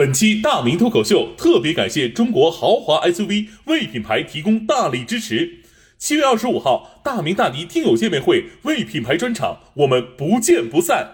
[0.00, 5.58] 本期大明脱口秀特别感谢中国豪华 SUV 为品牌提供大力支持。
[5.98, 11.06] 七月二十五号，大明大迪听友见面会为品牌专场，我们不见不散。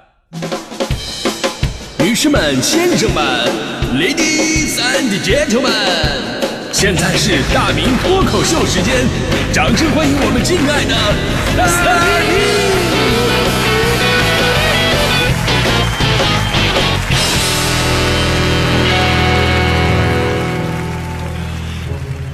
[1.98, 3.24] 女士们、先生们
[3.96, 9.04] ，Ladies and Gentlemen，现在是大明脱口秀时间，
[9.52, 10.94] 掌声欢迎我们敬爱的
[11.56, 11.66] 大
[12.20, 12.75] 明！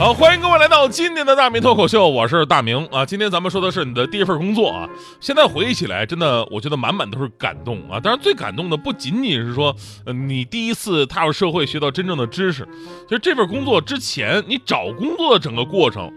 [0.02, 3.06] 好，欢迎各位来到今天的大明脱口秀，我是大明啊。
[3.06, 4.88] 今天咱们说的是你的第一份工作啊。
[5.20, 8.00] 现在回忆起来，真的我觉得满满都是感动啊。
[8.00, 9.72] 当然，最感动的不仅仅是说，
[10.04, 12.66] 呃，你第一次踏入社会学到真正的知识，
[13.08, 16.12] 其实这份工作之前你找工作的整个过程，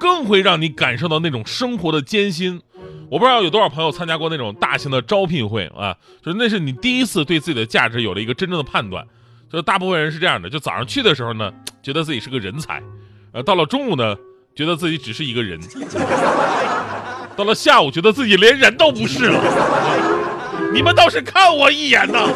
[0.00, 2.58] 更会让你感受到那种生活的艰辛。
[3.10, 9.06] 我不知道有多少朋友参加过那种大型的招聘会啊，就是那是你第一次对自己的价值有了一个真正的判断。
[9.52, 12.82] 就大部分人是这样的，就早上去的时候呢，觉得自己是个人才。
[13.32, 14.16] 呃，到了中午呢，
[14.54, 15.58] 觉得自己只是一个人；
[17.36, 19.40] 到了下午，觉得自己连人都不是了。
[20.72, 22.26] 你们倒是看我一眼呐！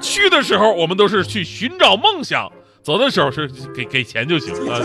[0.00, 2.50] 去的时候，我们都是去寻找梦想；
[2.82, 4.80] 走的时候是给给钱就行啊。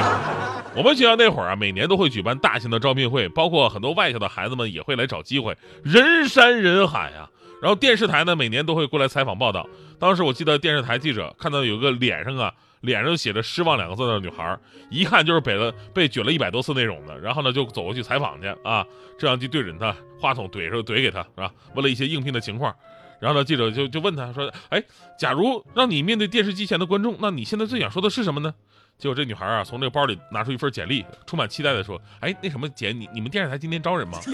[0.74, 7.28] 我们学校那会儿啊，每年都会举办大型的招聘会，包括很多外校的孩子们也会来找机会，人山人海啊。
[7.62, 9.66] 然后电视台呢，每年都会过来采访报道。
[9.98, 12.52] 当时我记得电视台记者看到有个脸上啊。
[12.86, 17.18] 脸上写着“失望”两个字的女孩，一看就是被了被卷了一百多次那种的。
[17.18, 18.86] 然后呢，就走过去采访去啊，
[19.18, 21.52] 摄像机对准她，话筒怼上怼给她，是吧？
[21.74, 22.74] 问了一些应聘的情况。
[23.18, 24.82] 然后呢，记者就就问她说：“哎，
[25.18, 28.54] 假如让你面对电视机前的观众，那你现在最想说的是什么呢？”
[28.98, 34.18] 结果这女孩啊，从这个包里拿出一份简历，充满期待的说：“哎，那什么姐，你你们电视台今天招人吗？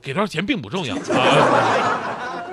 [0.00, 2.04] 给多少钱并不重要啊。”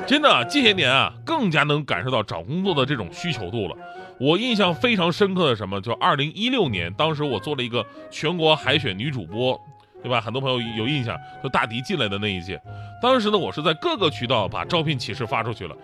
[0.07, 3.75] 真的，这些年啊，更加能感受到找工作的这种需求度了。
[4.19, 9.59] 我印象非常深刻的什么，就二零一六年，当时我做了一个全国海选女主播，
[10.03, 10.21] 对吧？
[10.21, 12.61] 很多朋友有印象，就大迪进来的那一届。
[13.01, 15.75] 当时呢，我是在各个渠道把招聘启事发出去了，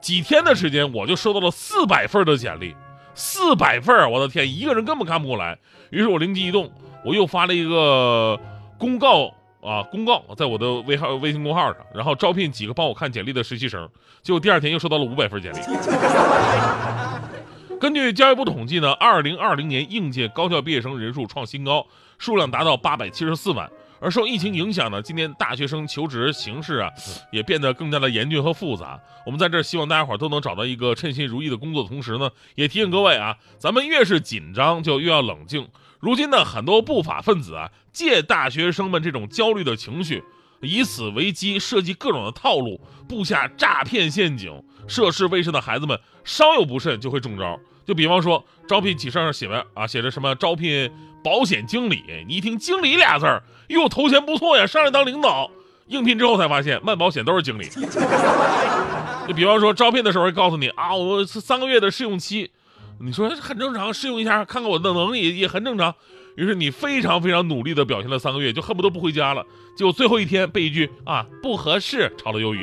[0.00, 2.76] 几天的时间我就收到了四百份的简历，
[3.14, 5.58] 四百份，我的天，一个人根本看不过来。
[5.90, 6.70] 于是我灵机一动，
[7.02, 8.38] 我又发了一个
[8.78, 9.34] 公告。
[9.62, 9.82] 啊！
[9.90, 13.88] 公告在我的微号、微信公号上，然后招聘几个帮我看简历的实习生。
[14.22, 15.58] 结果第二天又收到了五百份简历。
[17.78, 21.86] 根据教育部统计呢，二零二零年应届高校毕业生人数创新高，
[22.18, 23.70] 数量达到八百七十四万。
[24.02, 26.90] 而受疫情影响呢，今年大学生求职形势啊，
[27.30, 28.98] 也变得更加的严峻和复杂。
[29.26, 35.68] 我们在这儿希望大家伙都能找到一个称心如意的工作，同时呢，也提醒各位啊，咱们越是紧张，就越要冷静。
[36.00, 40.24] 如今呢，很多不法分子啊，借大学生们这种焦虑的情绪，
[40.62, 44.62] 以此为机，设计各种的套路，布下诈骗陷阱。
[44.88, 47.60] 涉世未深的孩子们稍有不慎就会中招。
[47.84, 50.90] 就比方说，招聘启事上写着啊，写着什么招聘
[51.22, 55.50] 保险经理，你一听“经理”俩字儿，哟，头衔不错呀，上来当领导。
[55.88, 57.68] 应聘之后才发现，卖保险都是经理。
[59.28, 62.50] 就比方说，招聘的时候会告诉你啊，我三个月的试用期。
[63.02, 65.94] 你说很正常，试用一下，看看我的能力也很正常。
[66.36, 69.44] 于是你非常非常努力的表现了三个月，就恨不得不回家了。
[69.74, 72.62] 结果最后一天被一句啊不合适炒了鱿鱼。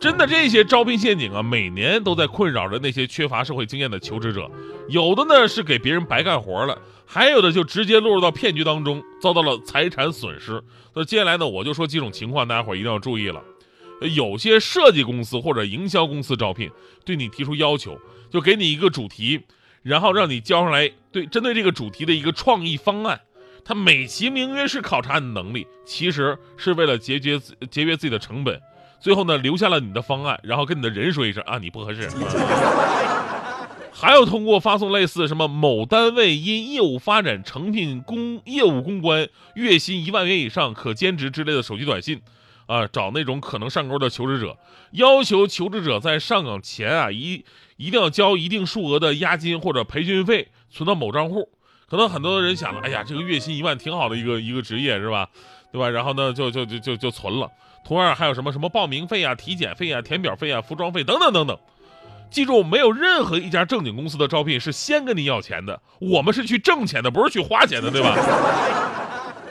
[0.00, 4.50] 真的，这些招聘陷阱啊，每年都在困扰着那些缺乏社会经验的求职者。
[4.88, 6.76] 有的呢是给别人白干活了，
[7.06, 10.62] 还有的就直接落入到骗局当中，遭到了财产损失。
[10.94, 13.40] 那接下来呢，我就说几种情况，大家伙一定要注意了。
[14.14, 16.70] 有些设计公司或者营销公司招聘，
[17.04, 17.98] 对你提出要求，
[18.30, 19.42] 就给你一个主题，
[19.82, 23.20] 然后让你交上来对针对这个主题的一个创意方案。
[23.64, 27.38] 他美其名曰是考察你的能力，其实是为了节约
[27.68, 28.60] 节约自己的成本。
[29.00, 32.08] 最后呢，留下了你的方案，然后跟你的人说一声啊，你不合适。
[33.92, 42.20] 还有通过发送类似什么某单位因业务发展成聘公业务公关，月薪一万元以上可兼职之类的手机短信。
[42.66, 44.56] 啊，找那种可能上钩的求职者，
[44.92, 47.44] 要求求职者在上岗前啊，一
[47.76, 51.48] 一定要交一定数额的押金或者培训费，存到某账户。
[51.88, 55.28] 可能很多人想了，哎呀，这个月薪一万挺好的一个一个职业是吧？
[55.72, 55.88] 对吧？
[55.88, 57.50] 然后呢，就就就就就存了。
[57.84, 61.56] 同样还有什么什么报名费啊、体检费啊、填表费啊、服装费等等等等。
[62.28, 68.16] 记住，没有任何一家正经公司的招聘是先跟你要钱的，我们是去挣钱的，不是去花钱的，对吧？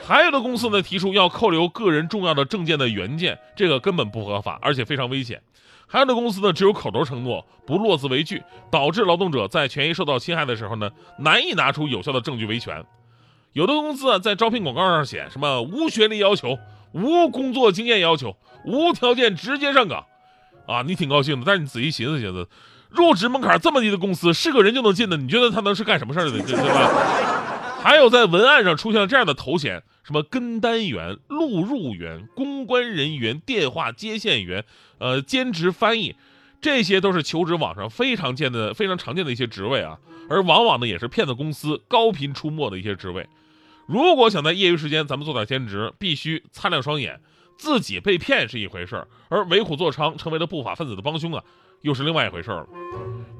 [0.06, 5.42] 还有的公司呢，提出要扣留个人重要的证件的原件，这个根本不合法，而且非常危险。
[5.88, 10.88] 还有的公司呢，只有口头承诺，不落字为据，导致劳动者在权益受到侵害的时候呢，
[11.18, 12.84] 难以拿出有效的证据维权。
[13.52, 16.56] 有的公司啊，在招聘广告上写什么无学历要求、
[16.92, 20.06] 无工作经验要求、无条件直接上岗，
[20.68, 21.42] 啊，你挺高兴的。
[21.44, 22.48] 但是你仔细寻思寻思，
[22.90, 26.92] 入职门槛这么低的公司，是个人就能进的，你觉得他能是干什么事儿的，对对吧？
[27.82, 34.64] 还有在文案上出现了这样的头衔，什么跟单员、录入员、公关人员、电话接线员，
[34.98, 36.14] 呃，兼职翻译，
[36.60, 39.98] 这些都是求职网上非常见的、非常常见的一些职位啊，
[40.30, 43.26] 而往往呢也是骗子公司高频出没的一些职位。
[43.88, 47.20] 如果想在业余时间咱们做点兼职，必须擦亮双眼。
[47.58, 51.42] 自己被骗是一回事儿，而为虎作伥成为了不法分子的帮凶啊，
[51.80, 52.68] 又是另外一回事儿了。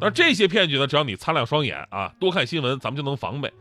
[0.01, 3.53] 那这些骗局呢，只要你擦亮双眼啊，多看新闻，咱们就能防备。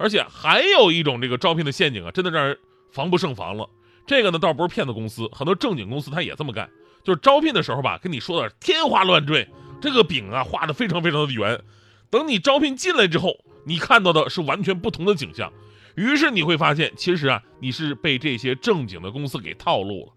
[0.00, 2.58] 而且还有一种这个招聘的陷阱啊，真的让人
[2.90, 3.68] 防不胜防了。
[4.06, 6.70] 这个呢，倒不是骗子公司，很多正经公司他也这么干，
[7.04, 9.46] 就是招聘的时候吧，跟你说的天花乱坠，
[9.78, 11.60] 这个饼啊画的非常非常的圆，
[12.08, 15.52] 等你招聘进来之后，你看到的是完全不同的景象。
[15.96, 20.12] 于是你会发现，其实啊，你是被这些正经的公司给套路了。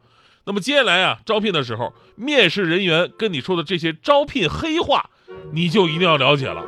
[0.45, 5.09] 那么接下来啊，招聘的时候，面试人员跟你说的这些招聘黑话，
[5.51, 6.63] 你就一定要了解了。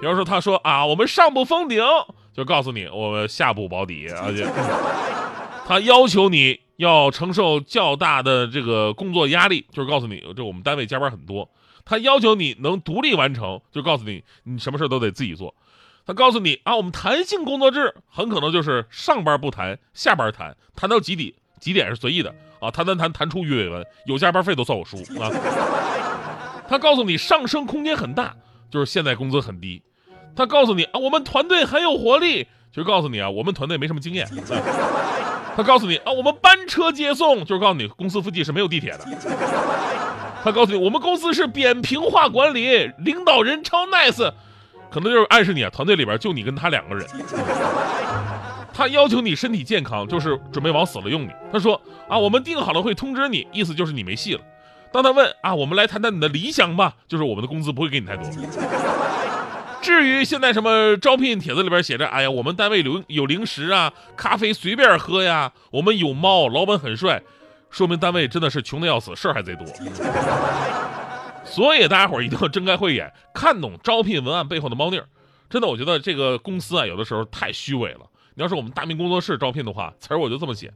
[0.00, 1.82] 比方说，他说啊，我们上不封顶，
[2.32, 4.46] 就告诉你我们下不保底，而且
[5.66, 11.48] 他要求你要承受较大的这个工作压力，就是告诉你这我们单位加班很多。
[11.84, 15.54] 他要求你能独立完成，就告诉你你什么事都得自己做。
[16.06, 25.30] 他告诉你啊，我们弹性工作制很可能就是上班不谈，下班谈，谈到几点几点是随意的啊，谈谈谈谈出鱼尾纹，有加班费都算我输啊。
[26.68, 28.34] 他告诉你上升空间很大，
[28.70, 29.82] 就是现在工资很低。
[30.34, 34.26] 他告诉你啊，我们团队很有活力，就是告诉你啊，我们团队没什么经验。
[35.54, 39.00] 他告诉你啊，我们班车接送，就是告诉你公司附近是没有地铁的。
[40.42, 44.32] 他告诉你，我们公司是扁平化管理，领导人超 nice。
[44.90, 47.06] 可能就是暗示你啊，团队里边就你跟他两个人。
[48.74, 51.30] 他要求你身体健康，就是准备往死了用你。
[51.52, 54.40] 他说啊，我们定好了会通知你，意思就是你没戏了。
[54.90, 58.24] 当他问啊，我们来谈谈你的理想吧，就是我们的工资不会给你太多。
[59.82, 67.20] 至于现在什么招聘帖子里边写着，哎呀，我们单位有有零食啊，咖啡随便喝呀，我们有猫，老板很帅，
[67.68, 69.66] 说明单位真的是穷的要死，事儿还贼多。
[71.44, 75.06] 所以大家伙一定要睁开慧眼，看懂招聘文案背后的猫腻儿。
[75.50, 78.06] 真的，我觉得这个公司啊，有的时候太虚伪了。
[78.34, 80.72] 你要是我们大明工作室招聘的话，词儿我就这么写，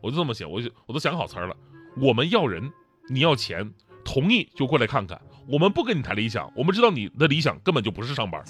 [0.00, 1.56] 我就这么写，我就我都想好词儿了。
[2.00, 2.72] 我们要人，
[3.08, 3.72] 你要钱，
[4.04, 5.20] 同意就过来看看。
[5.46, 8.42] 我们不跟你谈理想，我们知道你的理想根本就不是上班，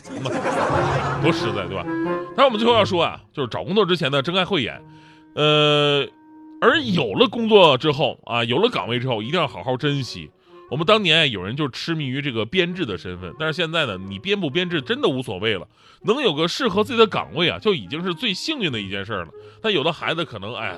[1.23, 1.85] 多实在，对吧？
[2.37, 4.81] 但是，我们最后要说啊，就是找工作之前呢，睁开慧眼，
[5.35, 6.07] 呃，
[6.61, 10.31] 而有了工作之后啊，有了岗位之后，一定要好好珍惜。
[10.71, 15.69] 我们当年有人就痴迷于这个编制的身份，但是现在呢，你编不编制真的无所谓了，
[16.05, 19.29] 能有个适合自己的岗位啊，就已经是最幸运的一件事了。
[19.61, 20.77] 但有的孩子可能，哎，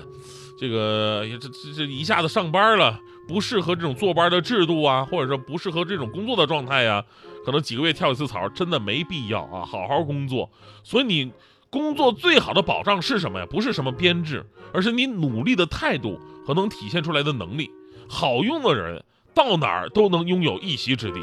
[0.59, 7.05] 这个这这这一下子上班了，不适合这种坐班的制度啊，或者说不适合这种工作的状态呀，
[7.44, 10.50] 可能几个月跳一次槽，真的没必要啊，好好工作。
[10.82, 11.32] 所以你
[11.70, 13.46] 工作最好的保障是什么呀？
[13.50, 17.70] 不是什么编制，而是你努力的态度和能体现出来的能力。
[18.08, 19.02] 好用的人。
[19.34, 21.20] 到哪儿都能拥有一席之地，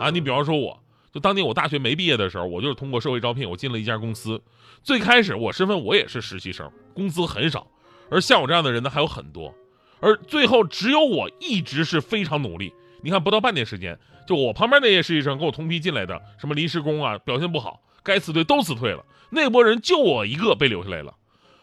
[0.00, 0.08] 啊！
[0.08, 4.40] 你比方说，我就当年我大学没毕业的时候，我就是通过社会招聘，我进了一家公司。
[4.82, 7.66] 最开始我身份我也是实习生，工资很少，
[8.10, 9.54] 而像我这样的人呢还有很多，
[10.02, 12.74] 而最后只有我一直是非常努力。
[13.02, 21.14] 你看，不到半年时间，就我旁边那些实习生跟我同批进来的，什么临时工啊，表现不好，该辞退都辞退了，那波人就我一个被留下来了。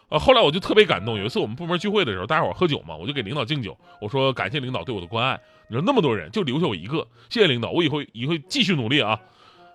[0.07, 1.17] 啊，后来我就特别感动。
[1.17, 5.39] 有一次我们部门聚会的时候，大家伙喝酒嘛，我就给领导敬酒，我说感谢领导对我的关爱。
[5.67, 9.19] 你说那么多人就留下我一个，谢谢领导，我以后以后继续努力啊。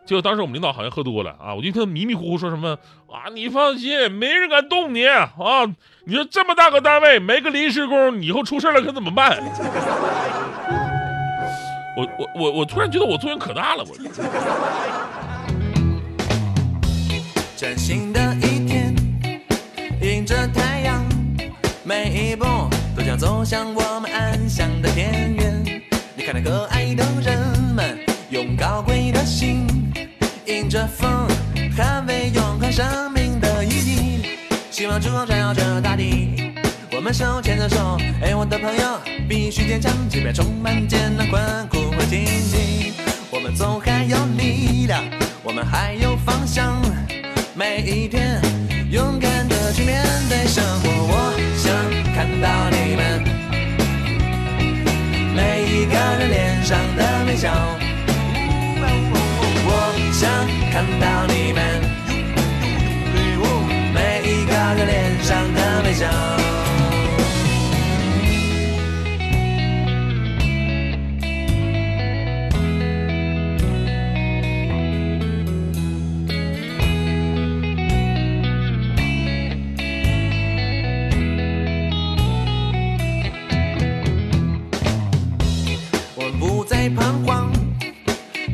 [0.06, 2.76] 结果当时我们领导好像喝多了啊，我就听他迷迷糊糊说什么
[3.10, 5.32] 啊，你放心，没人敢动你啊。
[6.04, 9.38] 你说这么大个单位没个临时工，你以后出事了可怎么办？
[11.96, 13.94] 我我我我突然觉得我作用可大了，我。
[17.56, 18.94] 崭新的一天。
[20.02, 21.02] 迎着太阳，
[21.82, 22.44] 每一步
[22.94, 25.64] 都将走向我们安详的田园。
[26.14, 26.64] 你看那可
[37.14, 37.96] 手牵着手。
[38.20, 42.92] 哎，我的朋友，必须坚强，即便充满艰难困苦和荆棘，
[43.30, 45.04] 我们总还有力量，
[45.44, 46.74] 我们还有方向。
[47.54, 48.42] 每一天，
[48.90, 50.90] 勇敢的去面对生活。
[51.06, 51.72] 我想
[52.16, 53.22] 看到你们
[55.36, 57.48] 每一个人脸上的微笑。
[59.66, 59.70] 我
[60.12, 60.28] 想
[60.72, 61.62] 看到你们
[63.94, 66.10] 每一个人脸上的微笑。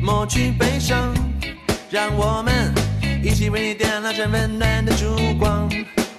[0.01, 1.13] 抹去悲伤，
[1.91, 2.73] 让我们
[3.23, 5.69] 一起为你点亮这温暖的烛光。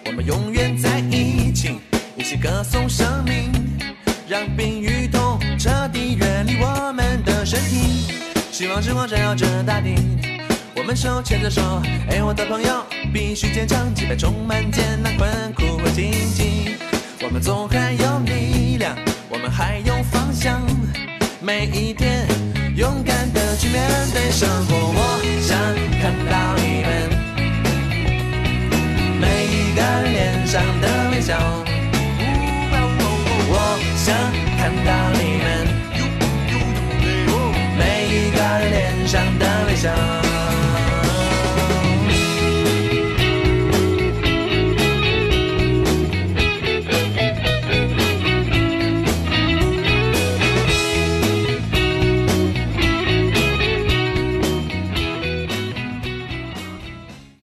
[0.06, 1.80] 我们永远在一起，
[2.16, 3.50] 一起歌颂生命，
[4.28, 8.14] 让病与痛彻底远离我们的身体。
[8.52, 9.96] 希望之光照耀着大地，
[10.76, 16.76] 我们手牵着手，哎，我的朋友，必须坚强，即便充满艰难困苦和荆棘，
[17.20, 18.96] 我们总还有力量，
[19.28, 20.62] 我们还有方向，
[21.40, 22.28] 每一天
[22.74, 24.74] 勇敢的去面对生活。
[24.74, 25.58] 我想
[26.00, 26.90] 看到你们
[29.20, 31.36] 每一个人脸上的微笑，
[33.48, 33.54] 我
[33.96, 34.14] 想
[34.56, 35.46] 看到你们
[37.78, 40.31] 每一个人脸上的微笑。